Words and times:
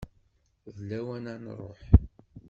D 0.75 0.77
lawan 0.89 1.25
ad 1.33 1.37
nruḥ. 1.43 1.79